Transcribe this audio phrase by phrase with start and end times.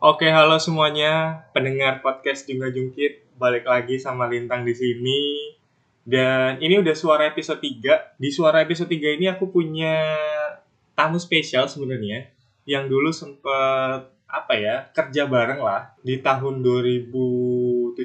[0.00, 3.36] Oke, halo semuanya, pendengar podcast Jungga Jungkit.
[3.36, 5.52] Balik lagi sama Lintang di sini.
[6.00, 8.16] Dan ini udah suara episode 3.
[8.16, 10.16] Di suara episode 3 ini aku punya
[10.96, 12.32] tamu spesial sebenarnya
[12.64, 18.00] yang dulu sempet apa ya kerja bareng lah di tahun 2017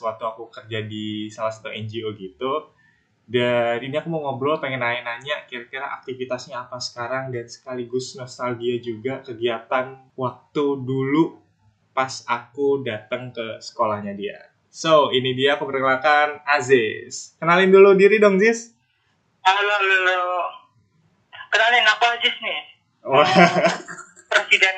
[0.00, 2.72] waktu aku kerja di salah satu NGO gitu
[3.28, 9.20] dan ini aku mau ngobrol pengen nanya-nanya kira-kira aktivitasnya apa sekarang dan sekaligus nostalgia juga
[9.20, 11.36] kegiatan waktu dulu
[11.92, 18.16] pas aku datang ke sekolahnya dia so ini dia aku perkenalkan Aziz kenalin dulu diri
[18.16, 18.78] dong Ziz
[19.48, 20.44] Halo, halo, halo.
[21.48, 22.60] Kenalin aku Aziz nih.
[23.00, 23.24] Wah.
[24.28, 24.76] Presiden.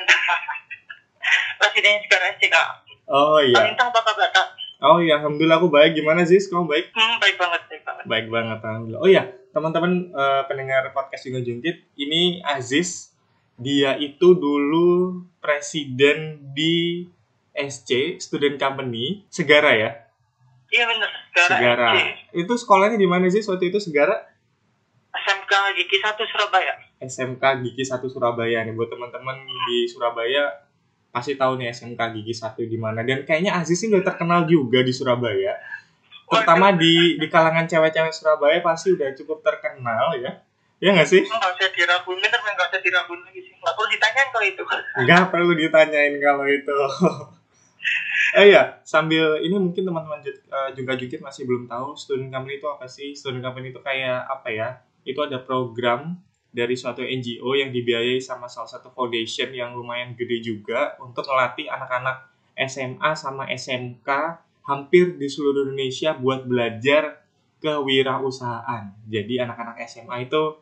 [1.59, 2.67] Presiden sekarang sih kak.
[3.11, 4.47] oh iya Lintang apa kabar kak?
[4.81, 8.03] Oh iya alhamdulillah aku baik gimana Ziz kamu baik Hmm, baik banget, baik banget.
[8.09, 9.01] Baik banget, alhamdulillah.
[9.01, 13.13] Oh ya, teman-teman eh, pendengar podcast juga jungkit, ini Aziz.
[13.61, 17.05] Dia itu dulu presiden di
[17.53, 19.91] SC Student Company Segara ya.
[20.71, 21.09] Iya bener.
[21.29, 21.89] Sekarang Segara.
[21.93, 22.01] SC.
[22.41, 24.17] Itu sekolahnya di mana sih waktu itu Segara?
[25.11, 26.73] SMK Gigi 1 Surabaya.
[27.03, 29.35] SMK Gigi 1 Surabaya nih buat teman-teman
[29.67, 30.70] di Surabaya
[31.11, 34.79] pasti tahu nih SMK Gigi 1 di mana dan kayaknya Aziz ini udah terkenal juga
[34.81, 35.59] di Surabaya.
[36.31, 40.39] Terutama di di kalangan cewek-cewek Surabaya pasti udah cukup terkenal ya.
[40.81, 41.21] Ya nggak sih?
[41.21, 43.53] Nggak usah diraguin, bener nggak usah diraguin lagi sih.
[43.53, 44.63] Nggak perlu ditanyain kalau itu.
[45.03, 46.77] Nggak perlu ditanyain kalau itu.
[48.39, 52.57] eh ya, sambil ini mungkin teman-teman ju- eh, juga jukit masih belum tahu student company
[52.57, 53.11] itu apa sih?
[53.11, 54.69] Student company itu kayak apa ya?
[55.03, 56.15] Itu ada program
[56.51, 61.71] dari suatu NGO yang dibiayai sama salah satu foundation yang lumayan gede juga untuk melatih
[61.71, 62.27] anak-anak
[62.67, 64.07] SMA sama SMK
[64.67, 67.23] hampir di seluruh Indonesia buat belajar
[67.63, 68.91] kewirausahaan.
[69.07, 70.59] Jadi anak-anak SMA itu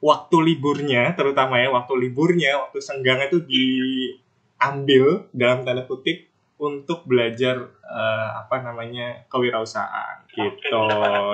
[0.00, 7.72] waktu liburnya, terutama ya waktu liburnya, waktu senggang itu diambil dalam tanda kutip untuk belajar
[7.84, 10.84] eh, apa namanya kewirausahaan gitu.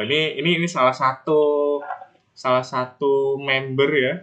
[0.07, 1.79] Ini ini ini salah satu
[2.37, 4.15] salah satu member ya.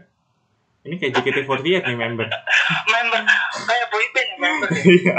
[0.83, 2.27] Ini kayak JKT48 nih member.
[2.93, 3.21] Member,
[3.65, 4.67] kayak boyband ya, member.
[4.69, 4.83] ya.
[4.93, 5.17] Iya.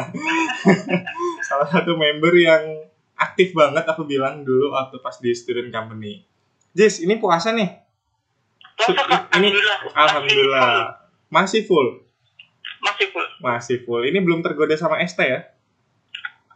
[1.49, 2.63] salah satu member yang
[3.17, 6.21] aktif banget aku bilang dulu waktu pas di student company.
[6.77, 7.81] Jis, ini puasa nih.
[8.77, 9.79] Puasa kak, Ini- alhamdulillah.
[9.97, 10.73] Alhamdulillah.
[11.33, 12.05] Masih full.
[12.85, 13.27] Masih full.
[13.41, 14.03] Masih full.
[14.05, 15.49] Ini belum tergoda sama ST ya?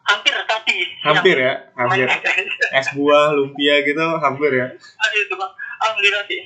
[0.04, 0.78] Hampir tadi.
[1.00, 2.08] Hampir ya, hampir.
[2.76, 4.66] Es buah, lumpia gitu, hampir ya.
[4.76, 5.52] Aduh, itu bang.
[5.78, 6.40] Alhamdulillah sih.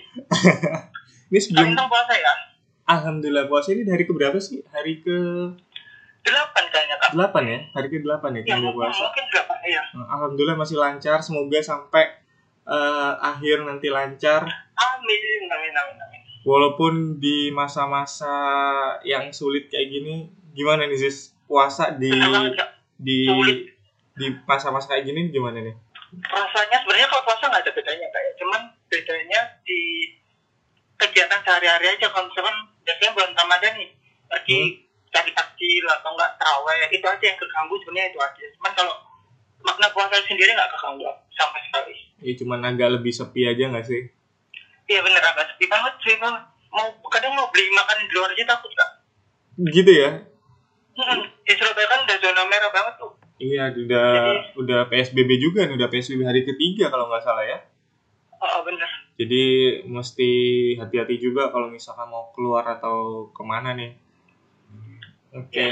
[1.32, 2.32] Ini sebelum puasa ya?
[2.84, 4.60] Alhamdulillah puasa ini hari ke berapa sih?
[4.68, 5.16] Hari ke
[6.22, 7.10] Delapan kayaknya kak.
[7.14, 7.58] 8 ya?
[7.72, 9.00] Hari ke 8 ya Ya, mungkin, puasa.
[9.02, 9.82] mungkin delapan ya.
[9.96, 12.04] Alhamdulillah masih lancar, semoga sampai
[12.62, 14.44] eh, akhir nanti lancar.
[14.76, 16.20] Amin, amin, amin, amin.
[16.42, 18.30] Walaupun di masa-masa
[19.02, 20.14] yang sulit kayak gini,
[20.52, 21.32] gimana nih Zis?
[21.42, 22.10] Puasa di
[22.96, 23.58] di Sulit.
[24.14, 25.74] di masa-masa kayak gini gimana nih?
[26.12, 28.31] rasanya sebenarnya kalau puasa nggak ada bedanya kayak cuman
[28.92, 30.12] bedanya di
[31.00, 33.90] kegiatan sehari-hari aja kalau misalkan biasanya bulan Ramadan nih
[34.28, 34.60] pergi
[35.08, 38.44] cari takjil atau enggak terawih itu aja yang keganggu sebenarnya itu aja.
[38.60, 38.94] Cuman kalau
[39.64, 41.94] makna puasa sendiri nggak keganggu sama sekali.
[42.20, 44.02] Ya cuman agak lebih sepi aja nggak sih?
[44.90, 48.44] iya bener agak sepi banget sih banget mau kadang mau beli makan di luar aja
[48.44, 48.90] takut kak.
[49.72, 50.10] Gitu ya?
[50.92, 53.12] Hmm, di Surabaya kan udah zona merah banget tuh.
[53.40, 54.08] Iya, udah
[54.60, 57.58] udah PSBB juga nih, udah PSBB hari ketiga kalau nggak salah ya.
[58.42, 59.42] Oh bener Jadi
[59.86, 60.30] mesti
[60.74, 63.94] hati-hati juga kalau misalkan mau keluar atau ke mana nih.
[65.30, 65.70] Oke.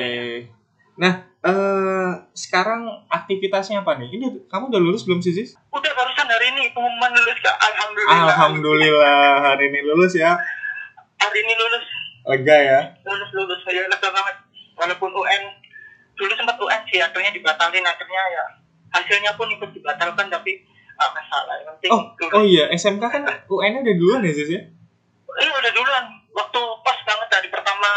[0.94, 4.12] Nah, eh sekarang aktivitasnya apa nih?
[4.14, 5.56] Ini kamu udah lulus belum sih, Sis?
[5.72, 10.36] udah barusan hari ini pengumuman lulus kak alhamdulillah Alhamdulillah hari ini lulus ya.
[11.19, 11.84] hari ini lulus
[12.28, 12.80] Lega ya.
[13.09, 14.36] lulus lulus saya lega banget
[14.76, 15.42] walaupun UN
[16.14, 18.44] dulu sempat UN sih akhirnya dibatalin akhirnya ya
[18.92, 20.60] hasilnya pun ikut dibatalkan tapi
[21.00, 22.03] ah masalah yang penting Oh,
[22.37, 24.62] oh iya, SMK kan UN-nya udah duluan ya, Sis ya?
[25.31, 26.05] ini udah duluan
[26.37, 27.91] waktu pas banget dari pertama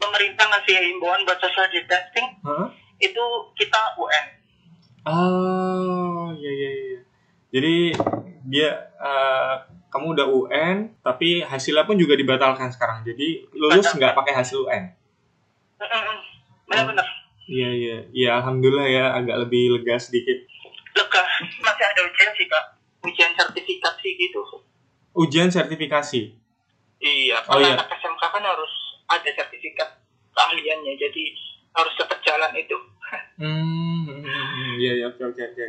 [0.00, 2.72] pemerintah ngasih himbauan buat social distancing Hah?
[2.98, 3.24] itu
[3.54, 4.38] kita UN
[5.08, 7.00] Oh, iya iya iya.
[7.48, 7.76] Jadi
[8.44, 8.68] dia
[9.00, 9.54] eh,
[9.88, 13.00] kamu udah UN tapi hasilnya pun juga dibatalkan sekarang.
[13.08, 14.84] Jadi lulus nggak pakai hasil UN.
[16.68, 17.06] benar-benar
[17.48, 17.96] Iya iya.
[18.12, 20.44] Iya alhamdulillah ya agak lebih lega sedikit.
[20.98, 21.22] Lega
[21.60, 22.64] masih ada ujian sih kak
[23.00, 24.42] ujian sertifikasi gitu
[25.14, 26.20] Ujian sertifikasi.
[26.98, 27.74] iya Oh, iya.
[27.74, 28.72] karena anak SMK kan harus
[29.06, 29.88] ada sertifikat
[30.30, 31.22] keahliannya jadi
[31.72, 32.74] harus tetap jalan itu
[33.40, 35.66] Hmm, hmm, hmm, iya iya oke oke oke.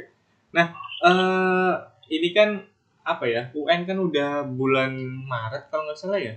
[0.51, 1.73] Nah, eh
[2.09, 2.61] ini kan
[3.01, 3.41] apa ya?
[3.53, 4.91] UN kan udah bulan
[5.23, 6.33] Maret kalau nggak salah ya.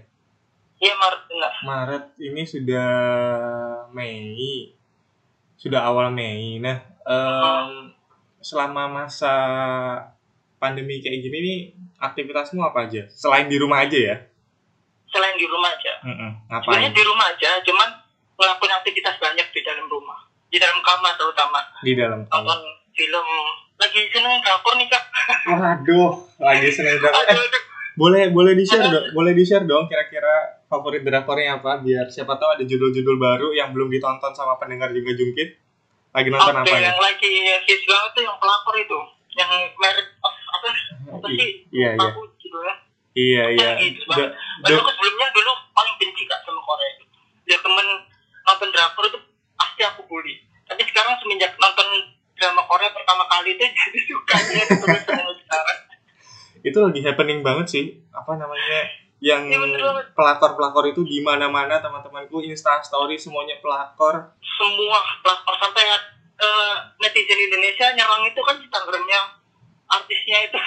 [0.77, 1.53] Iya Maret benar.
[1.63, 2.91] Maret ini sudah
[3.91, 4.73] Mei,
[5.55, 6.57] sudah awal Mei.
[6.59, 7.92] Nah, em,
[8.43, 9.35] selama masa
[10.59, 11.59] pandemi kayak gini nih,
[11.99, 13.07] aktivitasmu apa aja?
[13.11, 14.17] Selain di rumah aja ya?
[15.11, 15.93] Selain di rumah aja.
[16.03, 16.99] Mm-mm, Sebenarnya Ngapain?
[16.99, 17.89] di rumah aja, cuman
[18.39, 20.19] ngelakuin aktivitas banyak di dalam rumah.
[20.51, 21.61] Di dalam kamar terutama.
[21.81, 22.45] Di dalam kamar.
[22.45, 22.61] Nonton
[22.93, 23.27] film.
[23.81, 25.05] Lagi seneng drakor nih kak.
[25.59, 27.35] Waduh, lagi seneng banget.
[27.35, 27.63] Eh,
[27.93, 32.41] boleh boleh di share dong, boleh di share dong kira-kira favorit drakornya apa biar siapa
[32.41, 35.62] tahu ada judul-judul baru yang belum ditonton sama pendengar juga jungkit.
[36.13, 37.33] Lagi nonton apa yang lagi
[37.65, 39.01] hits banget tuh yang pelakor itu.
[39.33, 39.51] Yang
[40.21, 40.69] of apa,
[41.17, 41.65] apa sih?
[41.73, 42.75] Iya iya Aku judulnya.
[43.17, 43.69] iya iya.
[43.81, 47.05] Gitu, Padahal aku sebelumnya dulu paling benci kak sama Korea itu.
[47.49, 47.87] Dia temen
[48.45, 49.19] nonton drakor itu
[49.57, 50.37] pasti aku bully.
[50.69, 51.89] Tapi sekarang semenjak nonton
[52.37, 55.79] drama Korea pertama kali itu jadi suka dia terus sekarang.
[56.63, 58.87] itu lagi happening banget sih apa namanya
[59.23, 64.35] yang Iya, pelakor-pelakor itu di mana-mana teman-temanku Insta story semuanya pelakor.
[64.43, 65.95] Semua pelakor sampai
[66.43, 69.21] eh, netizen Indonesia nyerang itu kan Instagramnya
[69.87, 70.59] artisnya itu.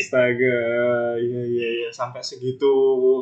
[0.00, 0.60] astaga
[1.20, 1.88] iya iya iya.
[1.92, 2.72] Sampai segitu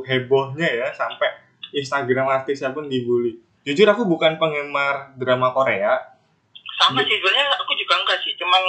[0.07, 1.35] hebohnya ya sampai
[1.75, 3.43] Instagram artisnya pun dibully.
[3.67, 5.99] Jujur aku bukan penggemar drama Korea.
[6.79, 8.63] Sama sih sebenarnya aku juga enggak sih, cuman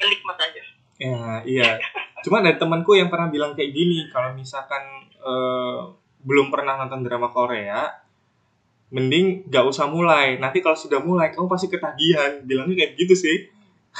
[0.00, 0.62] penikmat aja.
[1.00, 1.80] ya iya
[2.20, 4.82] cuma ada temanku yang pernah bilang kayak gini kalau misalkan
[5.12, 5.78] eh,
[6.20, 7.88] belum pernah nonton drama Korea
[8.90, 13.38] mending gak usah mulai nanti kalau sudah mulai kamu pasti ketagihan bilangnya kayak gitu sih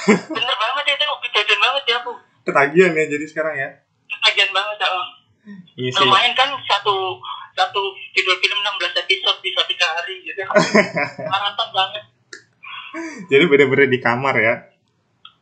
[0.07, 2.11] Bener banget ya, itu kejadian banget ya aku.
[2.43, 3.69] ketagihan ya jadi sekarang ya
[4.07, 4.87] Kejadian banget ya.
[5.73, 5.99] Iya sih.
[6.01, 7.17] lumayan kan satu
[7.51, 7.81] satu
[8.11, 10.39] judul film 16 episode bisa tiga hari gitu
[11.31, 12.03] maraton banget
[13.25, 14.55] Jadi bener-bener di kamar ya.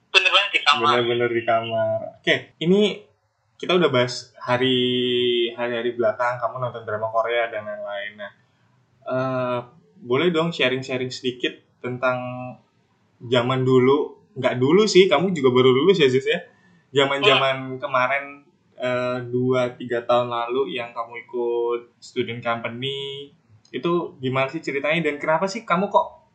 [0.10, 2.00] Bener banget di kamar Bener-bener di kamar.
[2.22, 3.10] Oke, ini
[3.60, 4.78] kita udah bahas hari
[5.54, 8.14] hari-hari belakang kamu nonton drama Korea dan lain-lain.
[8.16, 8.32] Nah,
[9.04, 9.60] eh,
[10.00, 12.20] boleh dong sharing-sharing sedikit tentang
[13.20, 14.16] zaman dulu.
[14.40, 16.40] Nggak dulu sih, kamu juga baru lulus ya, Ziz ya.
[16.96, 18.48] Zaman-zaman kemarin
[18.80, 23.30] eh, dua tiga tahun lalu yang kamu ikut student company
[23.70, 26.26] itu gimana sih ceritanya dan kenapa sih kamu kok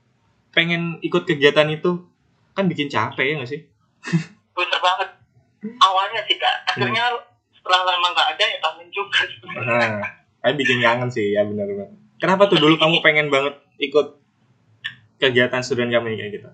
[0.55, 2.07] pengen ikut kegiatan itu
[2.55, 3.61] kan bikin capek ya nggak sih?
[4.55, 5.09] bener banget.
[5.83, 7.05] Awalnya sih kak akhirnya
[7.51, 9.21] setelah lama nggak ada ya kangen juga.
[9.65, 10.03] Nah,
[10.41, 11.91] kayak bikin kangen sih ya benar benar.
[12.23, 14.23] Kenapa tuh dulu kamu pengen banget ikut
[15.19, 16.49] kegiatan student kami kayak gitu?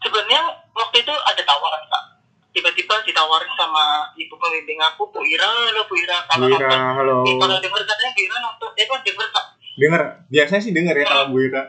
[0.00, 0.40] sebenarnya
[0.72, 2.04] waktu itu ada tawaran kak.
[2.50, 5.46] Tiba-tiba ditawarin sama ibu pembimbing aku Bu Ira.
[5.76, 6.24] Lo Bu Ira.
[6.26, 7.16] Kalau Bu Ira, nonton halo.
[7.22, 9.46] Eh, kalau denger katanya Bu Ira nonton eh kan denger kak?
[9.78, 11.62] Dengar, biasanya sih denger ya kalau Bu Ira.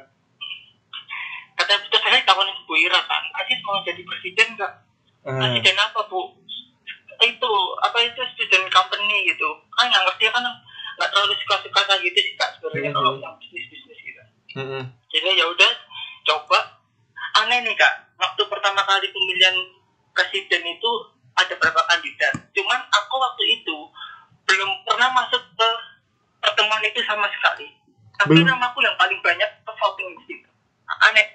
[2.01, 4.73] Saya tawarin Bu Ira kan Aziz mau jadi presiden nggak?
[5.21, 6.33] Eh, presiden apa bu?
[7.21, 9.49] Itu apa itu student company gitu.
[9.71, 10.43] Kan nggak ngerti kan
[10.97, 12.97] nggak terlalu suka suka kayak gitu sih kak sebenarnya Mhm.
[12.97, 14.21] kalau yang bisnis bisnis gitu.
[14.51, 14.83] Mm-mm.
[15.07, 15.71] jadi ya udah
[16.27, 16.59] coba.
[17.39, 17.93] Aneh nih kak.
[18.19, 19.55] Waktu pertama kali pemilihan
[20.11, 20.91] presiden itu
[21.33, 22.35] ada berapa kandidat.
[22.51, 23.77] Cuman aku waktu itu
[24.45, 25.67] belum pernah masuk ke
[26.43, 27.71] pertemuan itu sama sekali.
[28.19, 28.53] Tapi Belum?
[28.53, 30.49] namaku yang paling banyak ke voting di situ
[31.01, 31.25] aneh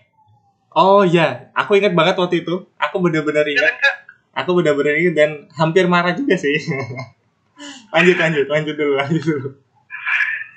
[0.76, 2.68] Oh iya, aku ingat banget waktu itu.
[2.76, 3.74] Aku bener-bener ya ingat.
[4.44, 6.52] Aku bener-bener ingat dan hampir marah juga sih.
[7.96, 9.48] lanjut, lanjut, lanjut dulu, lanjut dulu.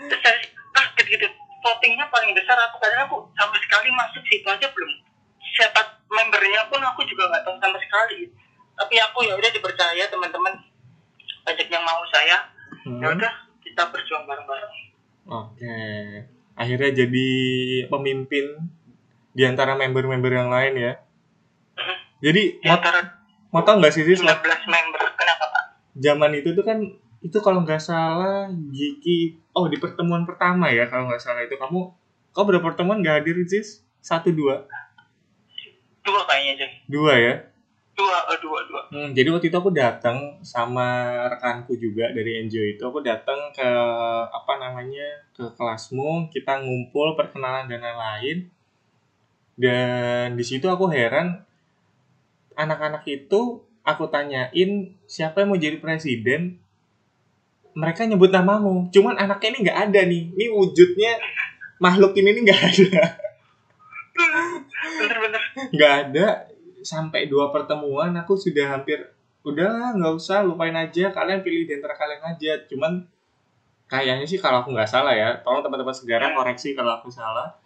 [0.10, 0.36] terus saya
[0.76, 1.28] ah gitu
[1.62, 4.92] votingnya paling besar aku kadang aku sama sekali masuk situ aja belum
[5.54, 8.26] siapa membernya pun aku juga nggak tahu sama sekali
[8.74, 10.54] tapi aku ya udah dipercaya teman-teman
[11.46, 12.42] banyak yang mau saya
[12.80, 12.98] Hmm.
[13.04, 14.74] ya udah kita berjuang bareng-bareng
[15.30, 15.78] Oke.
[16.58, 17.30] Akhirnya jadi
[17.86, 18.46] pemimpin
[19.40, 20.94] di antara member-member yang lain ya.
[22.20, 22.68] Jadi di
[23.56, 24.28] mau, tau nggak sih Sis, 19
[24.68, 25.64] member kenapa pak
[25.96, 26.84] zaman itu tuh kan
[27.24, 31.88] itu kalau nggak salah Giki oh di pertemuan pertama ya kalau nggak salah itu kamu
[32.36, 33.88] kau berapa pertemuan nggak hadir Sis?
[34.04, 34.68] Satu dua
[36.04, 37.36] dua kayaknya jadi dua ya.
[37.96, 42.66] dua eh, dua dua Hmm, jadi waktu itu aku datang sama rekanku juga dari NGO
[42.66, 42.82] itu.
[42.82, 43.70] Aku datang ke
[44.34, 48.50] apa namanya ke kelasmu, kita ngumpul perkenalan dan lain-lain.
[49.60, 51.44] Dan di situ aku heran
[52.56, 56.56] anak-anak itu aku tanyain siapa yang mau jadi presiden.
[57.76, 60.24] Mereka nyebut namamu, cuman anaknya ini nggak ada nih.
[60.32, 61.20] Ini wujudnya
[61.84, 63.04] makhluk ini nih nggak ada.
[65.76, 66.28] Nggak ada.
[66.80, 69.12] Sampai dua pertemuan aku sudah hampir
[69.44, 71.12] udah nggak usah lupain aja.
[71.12, 72.64] Kalian pilih di antara kalian aja.
[72.68, 73.04] Cuman
[73.92, 77.58] kayaknya sih kalau aku nggak salah ya tolong teman-teman segera koreksi kalau aku salah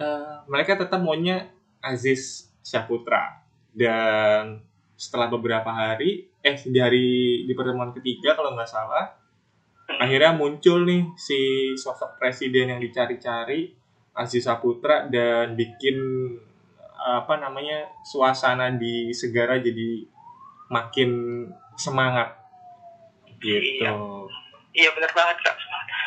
[0.00, 3.42] Eh, mereka tetap maunya Aziz Syahputra
[3.74, 4.62] dan
[4.96, 7.06] setelah beberapa hari eh di hari
[7.46, 9.14] di pertemuan ketiga kalau nggak salah
[9.98, 13.74] akhirnya muncul nih si sosok presiden yang dicari-cari
[14.14, 15.96] Aziz Saputra dan bikin
[17.02, 20.06] apa namanya suasana di Segara jadi
[20.70, 21.44] makin
[21.74, 22.38] semangat
[23.42, 23.82] gitu.
[23.82, 23.90] Iya.
[24.72, 25.56] Iya benar banget kak.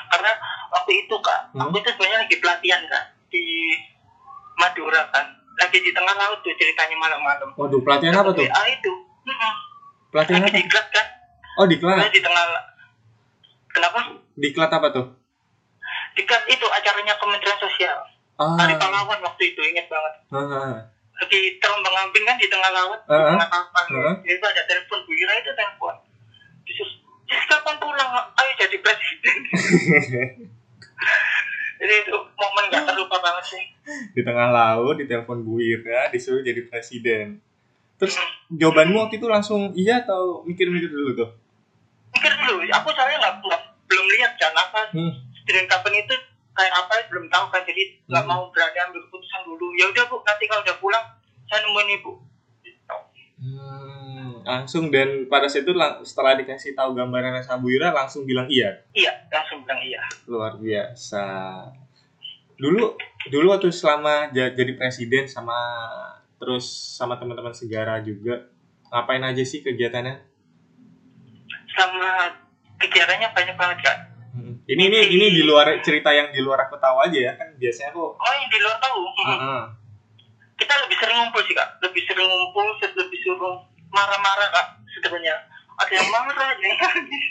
[0.10, 0.32] Karena
[0.72, 1.70] waktu itu kak, Hmm?
[1.70, 3.74] aku itu sebenarnya lagi pelatihan kak di
[4.56, 5.26] Madura kan.
[5.56, 7.50] Lagi di tengah laut tuh ceritanya malam-malam.
[7.56, 8.44] Waduh, pelatihan apa tuh?
[8.44, 8.92] WA itu.
[9.24, 9.54] Mm-mm.
[10.10, 10.60] Pelatihan Lagi apa?
[10.60, 11.08] di klat kan.
[11.56, 11.96] Oh, diklat.
[11.98, 12.46] Saya di tengah.
[13.70, 14.00] Kenapa?
[14.36, 15.06] Diklat apa tuh?
[16.12, 18.00] Di klat itu acaranya Kementerian Sosial.
[18.36, 18.56] Ah.
[18.58, 20.14] Hari pahlawan waktu itu inget banget.
[20.30, 20.92] ah.
[21.16, 23.86] Lagi terombang ambing kan di tengah laut, di Ah, tengah kapal.
[23.96, 24.16] ah.
[24.22, 25.96] Itu ada telepon Bu Ira itu telepon.
[26.68, 26.92] "Sis,
[27.48, 28.12] kapan pulang?
[28.36, 29.38] Ayo jadi presiden.
[31.86, 33.64] Jadi itu momen gak terlupa banget sih.
[33.86, 37.38] di tengah laut ditelepon Bu Ira disuruh jadi presiden.
[37.96, 38.18] Terus
[38.50, 41.30] jawabanmu waktu itu langsung iya atau mikir-mikir dulu tuh?
[42.12, 45.14] Mikir dulu, aku soalnya nggak belum, belum lihat kan apa Hmm.
[45.38, 46.16] student company itu
[46.52, 48.32] kayak apa belum tahu kan jadi nggak Hmm.
[48.34, 49.68] mau berani ambil keputusan dulu.
[49.78, 51.06] Ya udah bu, nanti kalau udah pulang
[51.46, 52.12] saya nemuin ibu.
[54.46, 55.74] Langsung dan pada saat itu
[56.06, 58.78] setelah dikasih tahu gambaran sama Bu Ira langsung bilang iya.
[58.94, 60.02] Iya, langsung bilang iya.
[60.30, 61.26] Luar biasa.
[62.56, 62.94] Dulu
[63.28, 65.58] dulu waktu selama ja- jadi presiden sama
[66.38, 68.46] terus sama teman-teman segara juga
[68.94, 70.22] ngapain aja sih kegiatannya?
[71.74, 72.30] Sama
[72.78, 73.98] kegiatannya banyak banget kan.
[74.36, 74.54] Hmm.
[74.70, 77.92] Ini ini ini di luar cerita yang di luar aku tahu aja ya kan biasanya
[77.92, 79.00] aku Oh yang di luar tahu.
[79.26, 79.64] Heeh.
[80.56, 83.56] Kita lebih sering ngumpul sih kak, lebih sering ngumpul, terus lebih suruh
[83.96, 85.36] marah-marah kak sebenarnya.
[85.76, 87.26] Ada yang marah, ada yang nangis.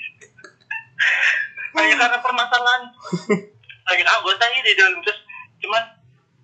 [1.75, 2.83] Hanya karena permasalahan
[3.85, 5.19] banyak anggota ini di dalam terus
[5.61, 5.85] cuman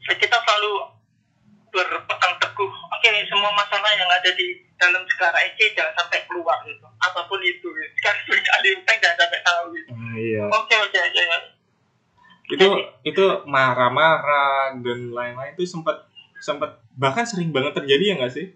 [0.04, 0.72] kita selalu
[1.70, 6.82] berpegang teguh oke semua masalah yang ada di dalam segara EC jangan sampai keluar gitu
[6.98, 10.42] apa pun itu sekali sekali penting jangan sampai tahu gitu Ah, iya.
[10.50, 11.22] oke oke oke
[12.50, 12.66] itu
[13.06, 16.10] itu marah-marah dan lain-lain itu sempat
[16.42, 18.46] sempat bahkan sering banget terjadi ya nggak sih?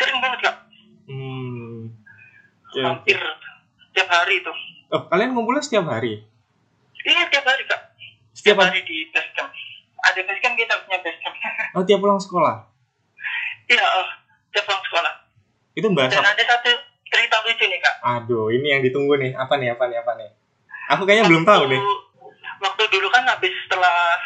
[0.00, 0.56] Sering banget kak
[1.04, 1.90] Hmm.
[2.72, 3.18] Hampir
[3.90, 4.52] tiap hari itu
[4.88, 6.22] Oh, kalian ngumpulnya setiap hari?
[7.00, 7.80] iya tiap hari kak
[8.32, 8.80] Setiap tiap hari?
[8.80, 9.50] di basecamp
[10.00, 11.34] ada basecamp kita punya basecamp
[11.74, 12.62] Oh, tiap pulang sekolah.
[13.66, 14.08] iya oh,
[14.50, 15.12] tiap pulang sekolah
[15.72, 16.70] Itu bahas dan ada satu
[17.04, 19.34] cerita lucu nih kak Aduh, ini yang ditunggu nih.
[19.34, 19.70] Apa nih?
[19.70, 19.98] Apa nih?
[19.98, 20.30] Apa nih?
[20.88, 21.80] Aku kayaknya belum tahu nih.
[22.58, 24.16] Waktu dulu kan habis setelah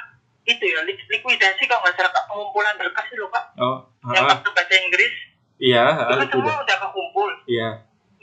[0.45, 4.47] itu ya lik- likuidasi kalau nggak salah Kak, pengumpulan berkas itu kak Oh, yang waktu
[4.47, 5.13] bahasa Inggris
[5.63, 6.65] iya, itu ah, itu semua udah.
[6.67, 7.33] udah kekumpul.
[7.47, 7.69] Iya.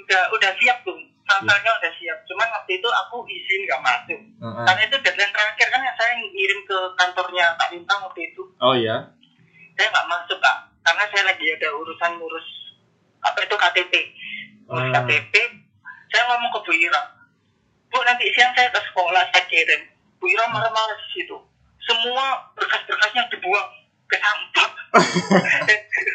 [0.02, 2.18] udah udah siap tuh sampelnya udah siap.
[2.28, 4.20] Cuman waktu itu aku izin nggak masuk.
[4.44, 4.66] Ah, ah.
[4.68, 8.42] karena itu deadline terakhir kan yang saya ngirim ke kantornya Kak Lintang waktu itu.
[8.60, 9.16] Oh iya.
[9.80, 12.48] saya nggak masuk kak karena saya lagi ada urusan ngurus
[13.24, 13.94] apa itu KTP
[14.68, 14.94] ngurus Ah.
[15.02, 15.34] KTP
[16.12, 17.02] saya ngomong ke Bu Ira.
[17.88, 19.82] Bu nanti siang saya ke sekolah saya kirim.
[20.20, 21.40] Bu Ira marah-marah di situ.
[21.82, 23.70] Semua berkas-berkasnya dibuang
[24.12, 24.70] ke sampah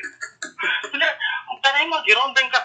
[1.77, 2.65] katanya mau dirombeng kak.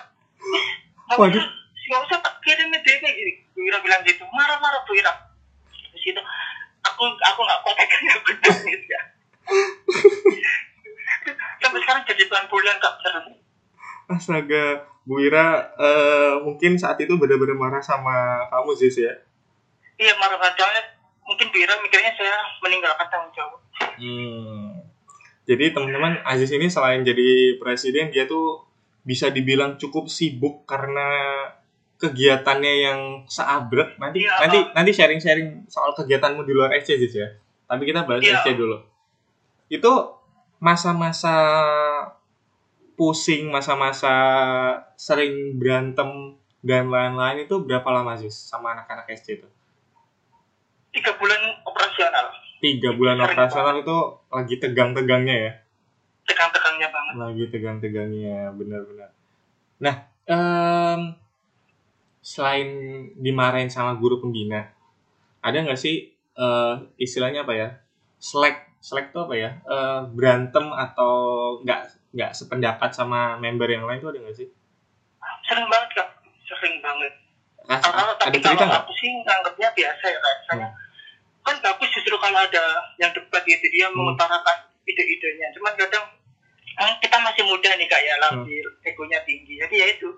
[1.19, 1.35] Waduh.
[1.35, 1.51] usah
[1.91, 4.23] nggak usah tak kirim gini Bu Ira bilang gitu.
[4.31, 5.11] Marah-marah Bu Ira.
[5.91, 6.21] Di situ
[6.79, 9.01] aku aku nggak kuat akhirnya aku nangis ya
[11.59, 12.93] sampai sekarang jadi bulan-bulan kak.
[13.03, 13.23] Beneran
[14.07, 14.65] Astaga,
[15.03, 19.11] Bu Ira eh, mungkin saat itu benar-benar marah sama kamu Ziz ya.
[19.99, 20.83] iya marah soalnya
[21.27, 23.59] mungkin Bira mikirnya saya meninggalkan tanggung jawab.
[23.99, 24.87] Hmm.
[25.45, 28.70] Jadi teman-teman Aziz ini selain jadi presiden dia tuh
[29.01, 31.07] bisa dibilang cukup sibuk karena
[31.97, 33.97] kegiatannya yang seabrek.
[34.01, 34.33] Nanti Iya.
[34.41, 37.29] nanti nanti sharing-sharing soal kegiatanmu di luar SC ya.
[37.65, 38.41] Tapi kita bahas Iya.
[38.41, 38.77] SC dulu.
[39.69, 39.91] Itu
[40.61, 41.35] masa-masa
[42.93, 44.13] pusing, masa-masa
[44.93, 49.49] sering berantem dan lain-lain itu berapa lama Ziz sama anak-anak SC itu?
[50.91, 52.25] tiga bulan operasional
[52.59, 53.95] Tiga bulan operasional itu
[54.27, 55.51] lagi tegang-tegangnya ya?
[56.31, 59.09] Tegang-tegangnya banget lagi tegang-tegangnya benar-benar.
[59.77, 59.95] Nah,
[60.25, 61.01] em,
[62.21, 62.69] selain
[63.17, 64.69] dimarahin sama guru pembina,
[65.39, 67.67] ada nggak sih eh, istilahnya apa ya?
[68.17, 69.49] Slack, slack itu apa ya?
[69.65, 71.13] Eh, berantem atau
[71.59, 74.47] nggak nggak sependapat sama member yang lain itu ada nggak sih?
[75.41, 76.07] sering banget kak
[76.47, 77.11] sering banget
[77.67, 78.81] As- kalau ada tapi cerita kalau nggak?
[78.81, 80.73] aku sih nganggapnya biasa ya kak saya Hmm.
[81.41, 82.63] kan bagus justru kalau ada
[82.97, 83.99] yang debat gitu dia Hmm.
[83.99, 86.05] mengutarakan ide-idenya cuman kadang
[86.81, 88.23] kan kita masih muda nih kak ya Hmm.
[88.37, 90.09] labil egonya tinggi jadi ya itu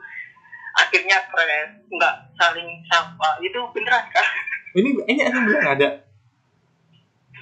[0.74, 4.28] akhirnya stres nggak saling sapa itu beneran kak
[4.74, 5.90] Ini ini ada beneran ada?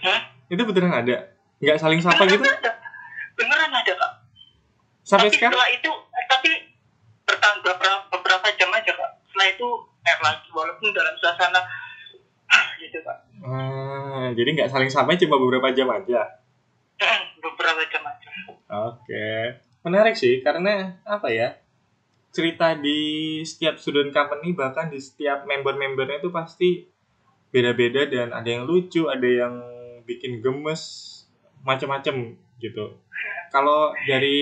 [0.01, 0.19] Hah?
[0.45, 1.15] Itu beneran ada?
[1.57, 2.41] Nggak saling sapa gitu?
[2.41, 2.71] beneran ada
[3.33, 4.11] beneran ada kak
[5.01, 5.53] Sampai tapi sekarang?
[5.53, 5.91] setelah itu
[6.27, 6.51] tapi
[7.23, 9.67] bertahan beberapa beberapa jam aja kak setelah itu
[10.01, 11.61] care lagi walaupun dalam suasana
[12.79, 16.21] gitu pak Ah, jadi nggak saling sampai cuma beberapa jam aja.
[17.43, 17.99] beberapa aja
[18.71, 21.59] Oke, menarik sih karena apa ya?
[22.31, 26.87] Cerita di setiap student company bahkan di setiap member-membernya itu pasti
[27.51, 29.59] beda-beda dan ada yang lucu, ada yang
[30.07, 30.81] bikin gemes,
[31.67, 32.95] macam-macam gitu.
[33.51, 34.39] Kalau dari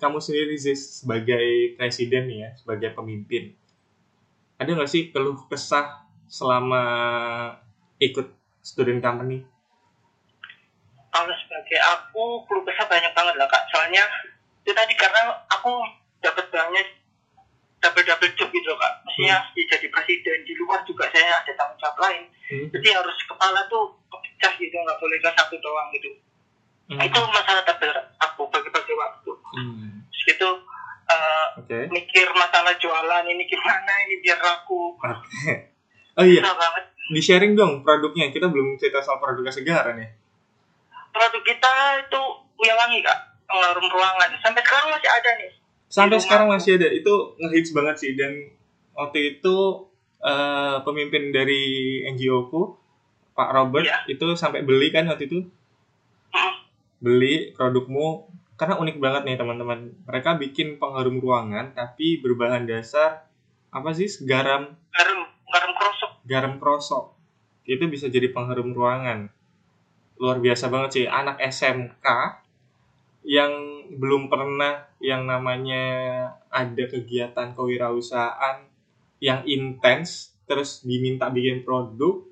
[0.00, 3.52] kamu sendiri Ziz, sebagai presiden ya, sebagai pemimpin,
[4.56, 6.82] ada nggak sih keluh kesah selama
[8.00, 8.32] ikut
[8.64, 9.44] student company?
[11.16, 14.04] Kalau sebagai aku keluh kesah banyak banget lah kak soalnya
[14.60, 15.72] itu tadi karena aku
[16.20, 16.86] dapat banyak
[17.78, 21.52] double double job gitu loh kak maksudnya ya jadi presiden di luar juga saya ada
[21.54, 22.70] tanggung jawab lain Hmm.
[22.70, 26.14] jadi harus kepala tuh kepecah gitu nggak boleh ke satu doang gitu
[26.86, 27.02] Hmm.
[27.02, 30.06] itu masalah terberat aku bagi-bagi waktu Hmm.
[30.06, 30.50] terus gitu
[31.06, 31.78] eh, Oke.
[31.90, 35.74] mikir masalah jualan ini gimana ini biar laku Oke.
[36.16, 38.30] Oh iya, banget di sharing dong produknya.
[38.30, 40.08] Kita belum cerita soal produknya Segara nih.
[41.16, 41.72] Produk kita
[42.04, 42.22] itu
[42.56, 43.18] Wilangi kak
[43.48, 44.30] pengharum ruangan.
[44.40, 45.50] Sampai sekarang masih ada nih.
[45.88, 46.88] Sampai sekarang masih ada.
[46.88, 48.12] Itu ngehits banget sih.
[48.16, 48.32] Dan
[48.96, 49.56] waktu itu
[50.24, 51.64] eh, pemimpin dari
[52.12, 52.62] NGO ku
[53.36, 54.08] Pak Robert Iya.
[54.08, 55.44] itu sampai beli kan waktu itu?
[56.32, 56.54] Mm.
[57.04, 58.24] beli produkmu.
[58.56, 59.92] Karena unik banget nih teman-teman.
[60.08, 63.28] Mereka bikin pengharum ruangan tapi berbahan dasar
[63.68, 64.72] apa sih garam?
[64.96, 66.10] Garam garam kerosok.
[66.24, 67.04] Garam krosok
[67.66, 69.28] itu bisa jadi pengharum ruangan
[70.16, 71.06] luar biasa banget sih.
[71.08, 72.06] Anak SMK
[73.26, 73.52] yang
[73.96, 75.82] belum pernah yang namanya
[76.50, 78.66] ada kegiatan kewirausahaan
[79.18, 82.22] yang intens terus diminta bikin produk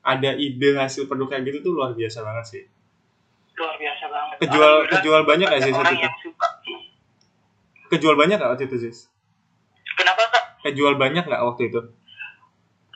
[0.00, 2.64] ada ide hasil produk kayak gitu tuh luar biasa banget sih.
[3.54, 4.36] Luar biasa banget.
[4.40, 6.08] Kejual Alhamdulillah, kejual banyak gak sih waktu itu?
[7.90, 8.94] kejual banyak gak waktu itu sih
[10.00, 10.44] kenapa kak?
[10.64, 11.80] Kejual banyak gak waktu itu?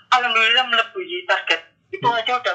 [0.09, 1.61] Alhamdulillah melebihi target.
[1.91, 2.19] Itu Hmm.
[2.19, 2.54] aja udah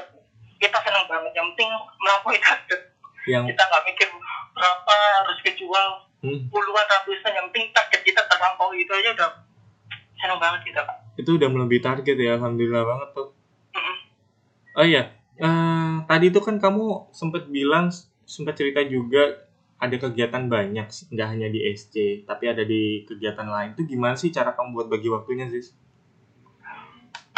[1.40, 1.70] yang penting
[2.04, 2.80] melampaui target.
[3.24, 4.08] Yang kita nggak mikir
[4.52, 5.88] berapa harus kejual
[6.28, 8.84] hmm, puluhan ratusan yang penting target kita terlampaui.
[8.84, 9.30] Itu aja udah
[10.20, 13.28] senang banget kita kak itu udah melebihi target ya alhamdulillah banget tuh
[13.76, 13.98] Mm-mm.
[14.80, 17.92] Oh iya, eh, tadi itu kan kamu sempat bilang,
[18.24, 23.46] sempat cerita juga ada kegiatan banyak, sih, nggak hanya di SC, tapi ada di kegiatan
[23.46, 23.76] lain.
[23.76, 25.76] Itu gimana sih cara kamu buat bagi waktunya, Zis?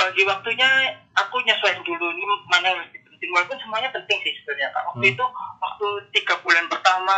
[0.02, 2.74] bagi waktunya aku nyesuaiin dulu ini mana
[3.28, 5.14] walaupun semuanya penting sih sebenarnya kak waktu Hmm.
[5.14, 5.26] itu
[5.60, 7.18] waktu tiga bulan pertama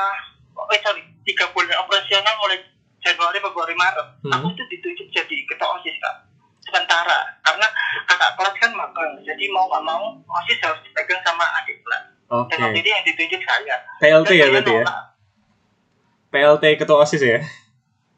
[0.68, 2.60] eh sorry tiga bulan operasional mulai
[3.00, 4.34] Januari Februari Maret Hmm.
[4.34, 6.16] aku itu ditunjuk jadi ketua osis kak
[6.62, 7.68] sementara karena
[8.06, 10.04] kakak kelas kan magang jadi mau nggak mau
[10.38, 14.36] osis harus dipegang sama adik kelas Oke, dan waktu itu yang ditunjuk saya PLT Dan
[14.36, 14.86] ya berarti ya?
[16.30, 17.40] PLT ketua OSIS ya?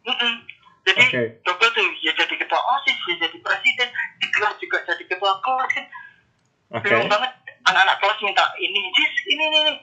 [0.01, 0.33] Mm-mm.
[0.83, 1.21] jadi Oke.
[1.41, 5.69] double tuh ya jadi ketua osis ya jadi presiden di kelas juga jadi ketua kelas
[5.71, 5.85] kan
[6.71, 6.85] Oke.
[6.85, 7.31] bingung banget
[7.65, 9.73] anak-anak kelas minta ini sis ini ini, ini.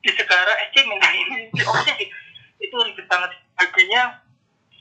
[0.00, 1.62] di segara SC minta ini di
[2.60, 4.20] itu ribet banget akhirnya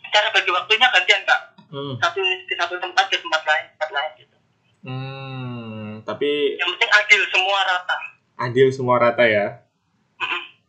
[0.09, 1.93] cara bagi waktunya gantian kak Hmm.
[2.01, 4.37] satu di satu tempat ke tempat lain tempat lain gitu
[4.81, 7.97] Hmm, tapi yang penting adil semua rata
[8.39, 9.67] adil semua rata ya.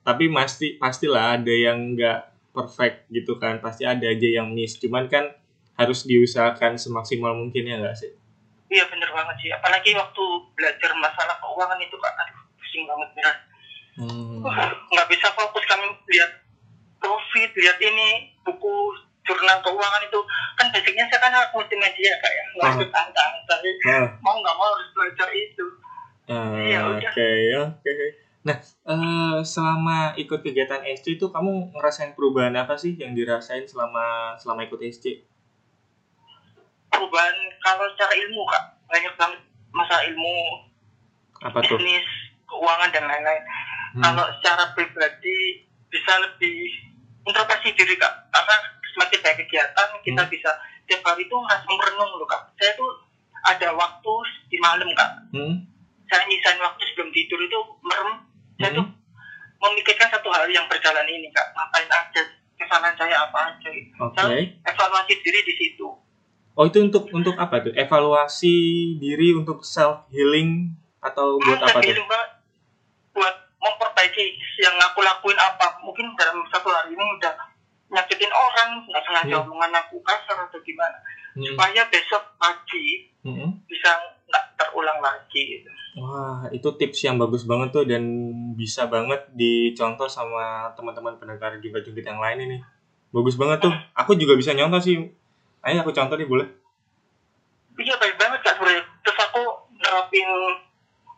[0.02, 3.62] Tapi pasti pastilah ada yang nggak perfect gitu kan.
[3.62, 4.74] Pasti ada aja yang miss.
[4.76, 5.30] Cuman kan
[5.78, 8.10] harus diusahakan semaksimal mungkin ya nggak sih?
[8.70, 13.36] Iya bener banget sih apalagi waktu belajar masalah keuangan itu kak aduh pusing banget bener
[14.00, 14.40] Hmm.
[14.88, 16.30] Nggak bisa fokus kami lihat
[16.96, 20.20] profit lihat ini buku jurnal keuangan itu
[20.56, 22.74] kan basicnya saya kan multimedia kak ya nggak Ah.
[22.76, 23.54] ikut angka-angka
[23.84, 24.08] Ah.
[24.24, 25.66] mau nggak mau harus belajar itu
[26.30, 27.66] Ah, Iya, Oke, udah.
[27.74, 28.06] oke.
[28.40, 34.38] Nah, eh, selama ikut kegiatan SC itu kamu ngerasain perubahan apa sih yang dirasain selama
[34.38, 35.26] selama ikut SC?
[36.90, 40.36] Perubahan kalau secara ilmu kak banyak banget masa ilmu
[41.40, 41.78] Apa tuh?
[41.78, 42.04] bisnis
[42.44, 43.44] keuangan dan lain-lain
[43.90, 44.02] Hmm.
[44.04, 45.38] kalau secara pribadi
[45.88, 46.70] bisa lebih
[47.24, 48.54] introspeksi diri kak karena
[48.88, 50.30] semakin banyak kegiatan kita Hmm.
[50.30, 50.50] bisa
[50.84, 52.90] tiap hari itu ngerasa merenung loh kak saya tuh
[53.42, 54.12] ada waktu
[54.46, 55.54] di malam kak Hmm?
[56.04, 58.22] saya nyisain waktu sebelum tidur itu merem
[58.56, 58.78] saya Hmm.
[58.78, 58.86] tuh
[59.60, 62.22] memikirkan satu hari yang berjalan ini kak ngapain aja
[62.56, 63.90] kesalahan saya apa aja gitu.
[63.98, 64.14] Oke.
[64.14, 65.88] saya evaluasi diri di situ
[66.54, 67.72] Oh itu untuk untuk apa tuh?
[67.72, 68.56] Evaluasi
[68.98, 71.96] diri untuk self healing atau buat apa tuh?
[72.04, 72.30] banget
[73.10, 74.24] buat memperbaiki
[74.60, 77.32] yang aku lakuin apa mungkin dalam satu hari ini udah
[77.90, 79.44] nyakitin orang nggak sengaja Hmm.
[79.48, 80.94] omongan aku kasar atau gimana
[81.32, 81.46] Hmm.
[81.46, 83.50] supaya besok pagi Hmm.
[83.64, 83.90] bisa
[84.28, 85.70] nggak terulang lagi gitu.
[85.98, 88.02] Wah itu tips yang bagus banget tuh dan
[88.54, 92.58] bisa banget dicontoh sama teman-teman pendengar juga jungkit yang lain ini.
[93.10, 93.74] Bagus banget tuh.
[93.96, 95.10] Aku juga bisa nyontoh sih.
[95.62, 96.48] Ayo aku contoh nih boleh.
[97.76, 99.40] iya baik banget kak sebenarnya terus aku
[99.74, 100.28] nerapin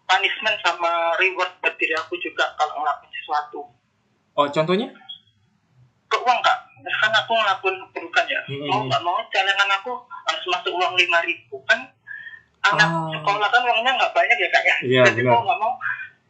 [0.05, 3.61] punishment sama reward buat diri aku juga kalau ngelakuin sesuatu
[4.33, 4.87] Oh, contohnya?
[6.05, 8.62] ke uang kak misalkan aku ngelakuin keburukan ya Hmm.
[8.64, 11.83] mau nggak mau celengan aku harus masuk uang lima ribu kan
[12.62, 13.11] anak Oh.
[13.11, 15.33] sekolah kan uangnya nggak banyak ya kak ya Iya, jadi benar.
[15.33, 15.72] mau nggak mau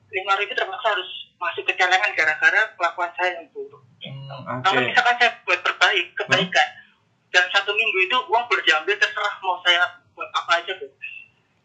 [0.08, 4.88] lima ribu terpaksa harus masuk ke celengan gara-gara kelakuan saya yang buruk Hmm, kalau Oke.
[4.88, 6.68] misalkan saya buat berbaik kebaikan
[7.32, 10.90] dan satu minggu itu uang boleh diambil terserah mau saya buat apa aja tuh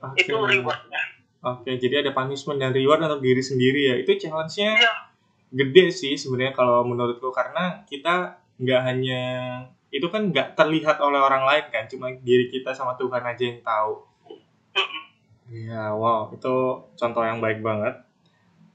[0.01, 0.23] Oke.
[0.23, 1.01] itu rewardnya
[1.37, 3.95] Oke, jadi ada punishment dan reward untuk diri sendiri ya.
[4.01, 5.07] Itu challenge-nya iya
[5.51, 9.21] gede sih sebenarnya kalau menurutku karena kita nggak hanya
[9.87, 13.63] itu kan nggak terlihat oleh orang lain kan, cuma diri kita sama Tuhan aja yang
[13.63, 13.93] tahu.
[15.47, 16.55] Iya, wow, itu
[16.99, 18.03] contoh yang baik banget.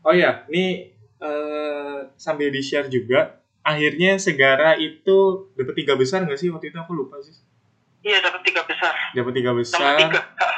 [0.01, 0.89] Oh ya, ini
[1.21, 6.79] eh, sambil di share juga, akhirnya Segara itu dapat tiga besar nggak sih waktu itu
[6.79, 7.35] aku lupa sih.
[8.03, 9.97] iya dapat tiga besar Dapat tiga nomor besar.
[9.99, 10.55] tiga Kak.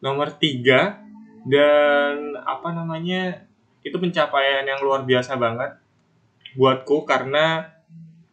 [0.00, 0.80] nomor tiga
[1.42, 3.42] dan apa namanya
[3.80, 5.74] itu pencapaian yang luar biasa banget
[6.54, 7.66] buatku karena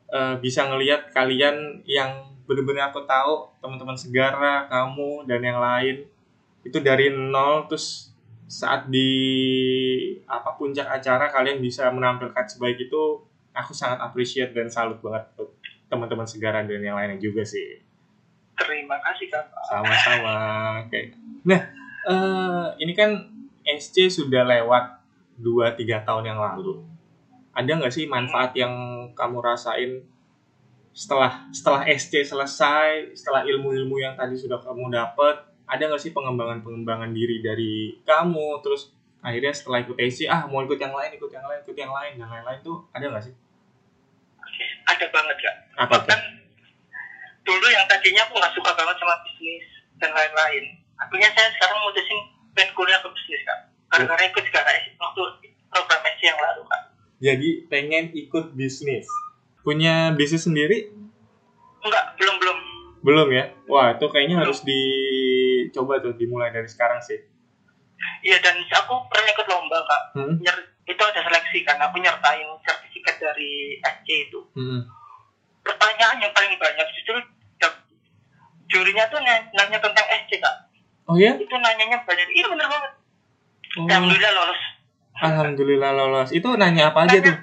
[0.07, 6.07] eh, bisa ngelihat kalian yang bener-bener aku tahu teman-teman segara kamu dan yang lain
[6.63, 8.11] itu dari nol terus
[8.47, 9.11] saat di
[10.23, 13.19] apa puncak acara kalian bisa menampilkan sebaik itu
[13.57, 15.57] aku sangat appreciate dan salut banget untuk
[15.89, 17.81] teman-teman segara dan yang lainnya juga sih.
[18.57, 19.45] Terima kasih kak.
[19.65, 20.35] Sama-sama
[20.93, 21.61] kayak nah
[22.05, 23.17] eh, ini kan
[23.65, 25.01] SC sudah lewat
[25.41, 26.85] 2-3 tahun yang lalu.
[27.57, 28.73] Ada nggak sih manfaat yang
[29.17, 30.05] kamu rasain
[30.93, 37.11] setelah setelah SC selesai setelah ilmu-ilmu yang tadi sudah kamu dapat ada nggak sih pengembangan-pengembangan
[37.11, 38.61] diri dari kamu?
[38.61, 41.91] Terus akhirnya setelah ikut SC ah mau ikut yang lain ikut yang lain ikut yang
[41.91, 43.35] lain dan lain-lain tuh ada nggak sih
[44.85, 45.55] ada banget kak.
[45.77, 46.19] Apa bahkan
[47.43, 49.65] dulu yang tadinya aku nggak suka banget sama bisnis
[49.97, 50.63] dan lain-lain.
[50.97, 52.19] Akhirnya saya sekarang mutusin
[52.53, 53.59] pengen kuliah ke bisnis kak.
[53.87, 55.21] Gara-gara ikut segala waktu
[55.71, 56.81] program SC yang lalu kak.
[57.17, 59.07] Jadi pengen ikut bisnis.
[59.63, 60.91] Punya bisnis sendiri?
[61.83, 62.57] Enggak belum belum.
[63.05, 63.53] Belum ya?
[63.71, 67.19] Wah, itu kayaknya harus dicoba tuh dimulai dari sekarang sih.
[68.21, 70.01] iya dan aku pernah ikut lomba kak.
[70.13, 70.35] Hmm.
[70.37, 74.81] Nyer- itu ada seleksi kan aku nyertain sertifikat dari SC itu Hmm.
[75.61, 77.15] pertanyaan yang paling banyak justru
[78.67, 80.55] jurinya tuh nanya, nanya tentang SC kak
[81.07, 81.31] Oh ya?
[81.33, 82.91] itu nanyanya banyak iya bener banget
[83.77, 84.61] Oh, alhamdulillah lolos
[85.17, 86.29] alhamdulillah lolos.
[86.29, 87.35] Itu nanya apa aja nanya, tuh?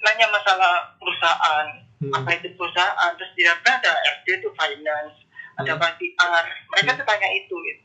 [0.00, 2.10] nanya masalah perusahaan Hmm.
[2.12, 5.14] apa itu perusahaan terus di dalamnya ada SD itu finance
[5.56, 5.94] ada Hmm.
[5.94, 7.82] PR mereka tuh tanya itu gitu.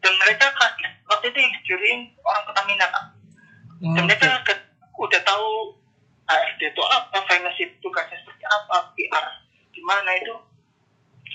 [0.00, 1.52] dan mereka kaget waktu itu yang
[2.24, 3.04] orang Pertamina Kak.
[3.80, 4.28] Oh, dan mereka
[5.00, 5.48] udah tahu
[6.28, 9.24] ASD itu apa finance itu tugasnya seperti apa PR
[9.72, 10.36] gimana itu.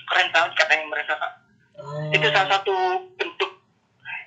[0.06, 1.32] Keren banget katanya mereka kak.
[1.82, 2.74] Oh, itu salah satu
[3.18, 3.50] bentuk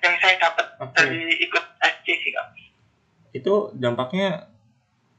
[0.03, 0.95] yang saya dapat Oke.
[0.99, 2.47] dari ikut SC sih kak.
[3.31, 4.51] Itu dampaknya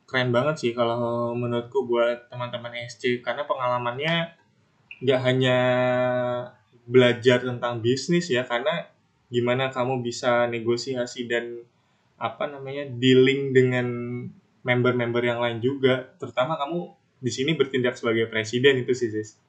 [0.04, 4.34] keren banget sih kalau menurutku buat teman-teman SC karena pengalamannya
[5.00, 5.58] nggak hanya
[6.84, 8.90] belajar tentang bisnis ya karena
[9.30, 11.62] gimana kamu bisa negosiasi dan
[12.20, 13.87] apa namanya dealing dengan
[14.61, 19.40] member-member yang lain juga terutama kamu di sini bertindak sebagai presiden itu sih sis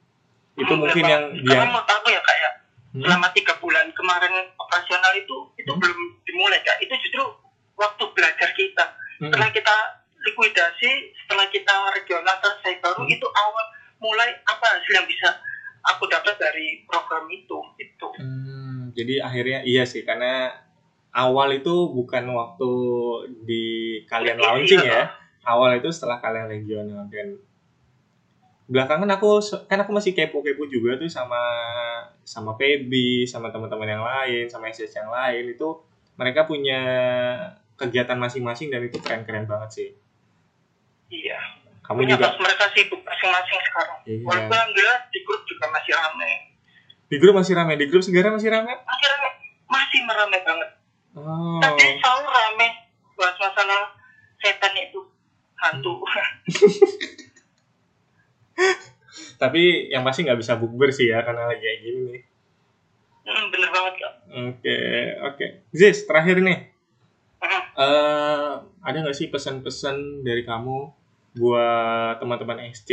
[0.55, 2.51] itu Hmm, mungkin yang dia karena menurut aku ya kak ya
[2.91, 3.07] Hmm?
[3.07, 5.79] selama tiga bulan kemarin operasional itu itu Hmm.
[5.79, 7.23] belum dimulai kak itu justru
[7.75, 8.85] waktu belajar kita
[9.19, 9.31] Hmm.
[9.31, 9.75] setelah kita
[10.21, 10.91] likuidasi
[11.23, 13.15] setelah kita regional selesai baru Hmm.
[13.15, 13.65] itu awal
[13.99, 15.39] mulai apa hasil yang bisa
[15.87, 20.51] aku dapat dari program itu itu Hmm, jadi akhirnya iya sih karena
[21.11, 22.71] awal itu bukan waktu
[23.43, 23.65] di
[24.07, 25.03] kalian Iya, launching ya.
[25.41, 27.35] Awal itu setelah kalian regional dan
[28.71, 31.41] belakangan aku kan aku masih kepo-kepo juga tuh sama
[32.23, 35.67] sama Feby, sama teman-teman yang lain, sama SS yang lain itu
[36.15, 36.79] mereka punya
[37.75, 39.89] kegiatan masing-masing dan itu keren-keren banget sih.
[41.09, 41.35] iya
[41.81, 44.23] Kamu juga mereka sibuk masing-masing sekarang Iya.
[44.23, 46.31] walaupun alhamdulillah di grup juga masih ramai
[47.11, 48.71] di grup masih ramai, di grup segera masih ramai.
[48.79, 49.31] masih ramai
[49.67, 50.69] masih meramai banget
[51.11, 51.59] Oh.
[51.59, 52.67] tadi sahur rame
[53.19, 53.91] bahas masalah
[54.39, 54.99] setan itu
[55.59, 56.01] hantu
[59.41, 62.23] Tapi yang pasti nggak bisa bukber sih ya karena lagi kayak gini nih.
[63.25, 64.77] Hmm, bener banget kak Oke,
[65.25, 65.45] oke.
[65.73, 66.69] Ziz, terakhir nih.
[67.73, 70.93] Eh ada nggak sih pesan-pesan dari kamu
[71.41, 72.91] buat teman-teman SC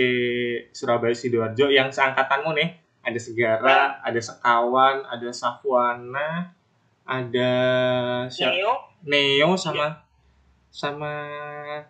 [0.72, 2.70] Surabaya Sidoarjo yang seangkatanmu nih?
[3.04, 6.56] Ada Segara, ada Sekawan, ada Safwana,
[7.08, 7.52] ada?
[8.28, 10.04] Neo Neo sama
[10.68, 11.12] sama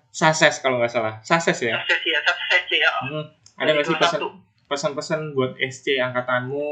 [0.08, 1.18] Sases kalau nggak salah.
[1.20, 1.74] Sases ya.
[1.76, 3.26] sukses ya sukses ya Hmm,
[3.58, 4.00] Ada nggak sih 21.
[4.00, 4.20] pesan
[4.68, 6.70] pesan-pesan buat SC angkatanmu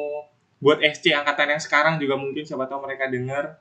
[0.56, 3.58] buat SC angkatan yang sekarang juga mungkin siapa tahu mereka dengar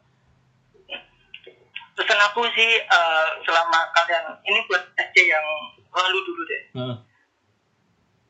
[1.95, 5.45] pesan aku sih eh, selama kalian ini buat SC yang
[5.89, 6.95] lalu dulu deh Heeh.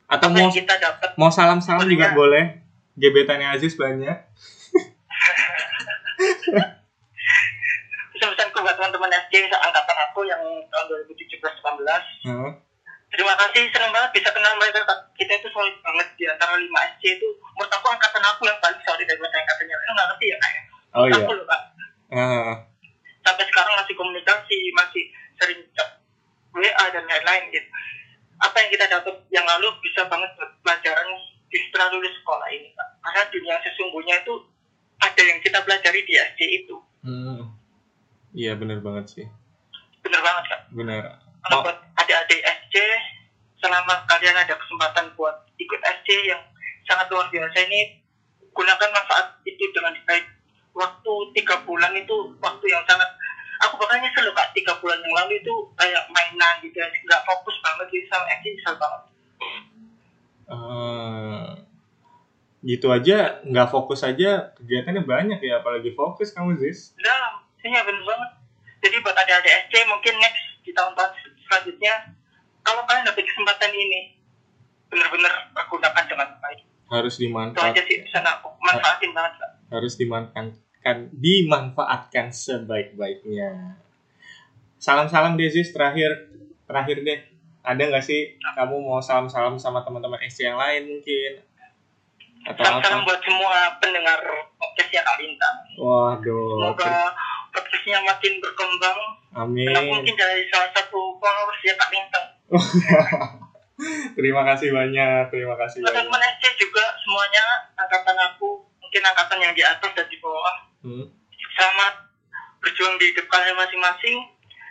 [0.06, 2.62] atau apa mau kita dapat mau salam-salam juga boleh
[2.94, 4.14] gebetannya Aziz banyak
[8.16, 10.40] pesan-pesanku buat teman-teman SC angkatan aku yang
[10.72, 12.50] tahun 2017-18 Heeh.
[13.12, 15.00] terima kasih senang banget bisa kenal mereka Kak.
[15.18, 16.64] kita itu solid banget di antara 5
[16.96, 20.36] SC itu menurut aku angkatan aku yang paling solid daripada angkatannya lain nggak ngerti ya
[20.40, 20.62] kayak
[20.96, 21.62] oh iya aku loh kak
[22.14, 22.54] Heeh.
[23.26, 25.02] sampai sekarang masih komunikasi masih
[25.36, 25.88] sering chat
[26.56, 27.68] WA dan lain-lain gitu
[28.36, 30.28] apa yang kita dapat yang lalu bisa banget
[30.60, 31.08] pelajaran
[31.46, 32.88] di setelah lulus sekolah ini Kak.
[33.00, 34.34] karena dunia yang sesungguhnya itu
[35.00, 36.76] ada yang kita pelajari di SC itu.
[37.06, 37.54] Hmm.
[38.32, 39.26] iya bener banget sih.
[40.02, 40.60] Bener banget kak.
[40.74, 41.02] Bener
[41.46, 41.64] kalau Oh.
[41.70, 42.74] buat adik-adik SC
[43.62, 46.42] selama kalian ada kesempatan buat ikut SC yang
[46.84, 48.02] sangat luar biasa ini
[48.50, 50.26] gunakan manfaat itu dengan baik.
[50.74, 53.08] Waktu tiga bulan itu waktu yang sangat
[53.64, 57.56] aku bahkan nyesel loh kak tiga bulan yang lalu itu kayak mainan gitu nggak fokus
[57.62, 59.02] banget gitu sama SC nyesel banget.
[60.46, 61.42] Eh,
[62.66, 64.50] gitu aja nggak fokus aja.
[64.58, 68.30] Kegiatannya banyak ya apalagi fokus kamu Ziz nah iya bener banget.
[68.82, 71.10] Jadi buat adik-adik SC mungkin next di tahun-tahun
[71.46, 71.94] selanjutnya
[72.66, 74.00] kalau kalian dapat kesempatan ini
[74.90, 76.60] bener-bener gunakan dengan baik.
[76.86, 78.48] Harus itu aja dimanfaat sih pesan aku.
[78.62, 83.82] Manfaatin banget kak harus dimanfaatkan dimanfaatkan sebaik-baiknya.
[84.78, 86.30] Salam-salam deh Ziz terakhir.
[86.66, 87.20] Terakhir deh.
[87.66, 91.42] Ada nggak sih kamu mau salam-salam sama teman-teman SC yang lain mungkin
[92.46, 94.20] atau Salam-salam apa buat semua pendengar
[94.54, 95.56] podcastnya Kak Lintang.
[95.82, 96.94] waduh Semoga
[97.50, 98.98] podcastnya makin berkembang.
[99.36, 102.26] Amin mungkin dari salah satu followers ya Kak Lintang.
[104.16, 109.52] terima kasih banyak terima kasih banyak Teman-teman SC juga semuanya angkatan aku, mungkin angkatan yang
[109.52, 110.56] di atas dan di bawah.
[110.86, 111.06] Hmm.
[111.58, 111.94] Selamat
[112.62, 114.16] berjuang di hidup kalian masing-masing.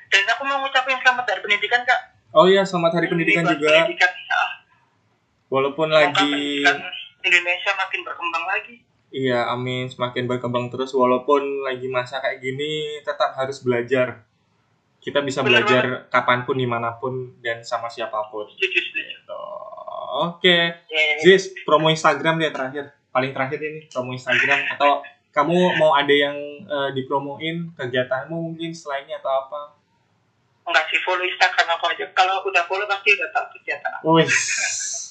[0.05, 2.01] Dan aku mau ngucapin selamat dari pendidikan Kak.
[2.35, 4.11] oh iya selamat hari pendidikan Ini juga Pendidikan,
[5.51, 6.77] walaupun lagi pendidikan
[7.25, 8.75] Indonesia makin berkembang lagi.
[9.15, 9.89] Iya, amin.
[9.89, 14.27] Semakin berkembang terus walaupun lagi masa kayak gini tetap harus belajar.
[14.99, 18.49] Kita bisa Benar belajar kapan pun, di mana pun, dan sama siapa pun.
[18.49, 19.01] Setuju, setuju.
[19.05, 19.41] Gitu.
[20.15, 20.57] Oke,
[20.89, 22.89] Ya, Ziz, promo Instagram deh terakhir.
[23.13, 24.65] Paling terakhir ini, promo Instagram.
[24.73, 29.61] Atau kamu mau ada yang eh, dipromoin kegiatanmu mungkin selainnya atau apa?
[30.65, 32.05] Enggak sih, follow Instagram aku aja.
[32.17, 34.03] Kalau udah follow pasti udah tahu kegiatan aku.
[34.17, 34.25] Wih,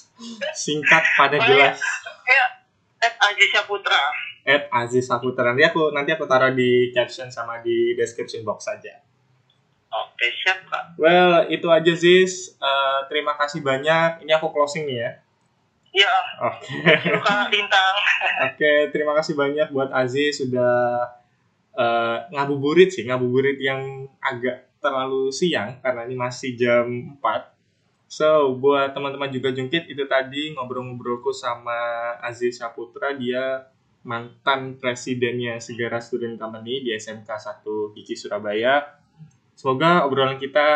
[0.55, 1.79] singkat pada jelas.
[2.25, 2.47] Ya,
[3.05, 4.03] Ed Aziz Putra.
[4.45, 5.57] At Aziz Saputra.
[5.57, 9.01] Nanti aku nanti aku taruh di caption sama di description box saja.
[9.89, 11.01] Oke, siap Kak.
[11.01, 12.53] Well, itu aja Ziz.
[12.61, 14.27] Eh, terima kasih banyak.
[14.27, 15.11] Ini aku closing nih ya.
[15.95, 16.15] Iya,
[16.51, 16.67] Oke.
[17.07, 17.97] yuk Kak Lintang.
[18.51, 21.07] Oke, terima kasih banyak buat Aziz sudah
[21.79, 27.54] eh, ngabuburit sih, ngabuburit yang agak terlalu siang karena ini masih jam 4.
[28.15, 31.75] So, buat teman-teman juga jungkit itu tadi ngobrol-ngobrolku sama
[32.23, 33.67] Aziz Saputra, dia
[34.07, 37.67] mantan presidennya Segara Student Company di SMK 1
[37.99, 39.03] Kiki Surabaya.
[39.59, 40.69] Semoga obrolan kita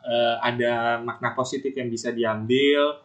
[0.00, 3.04] eh, ada makna positif yang bisa diambil.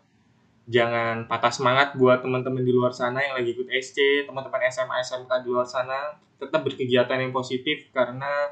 [0.63, 5.43] Jangan patah semangat buat teman-teman di luar sana yang lagi ikut SC, teman-teman SMA SMK
[5.43, 8.47] di luar sana, tetap berkegiatan yang positif karena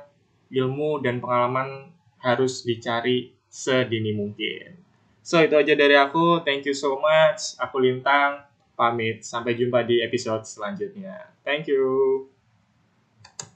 [0.51, 4.80] ilmu dan pengalaman harus dicari sedini mungkin.
[5.21, 6.41] So, itu aja dari aku.
[6.41, 7.53] Thank you so much.
[7.61, 8.41] Aku Lintang,
[8.73, 9.21] pamit.
[9.21, 11.29] Sampai jumpa di episode selanjutnya.
[11.45, 12.30] Thank you.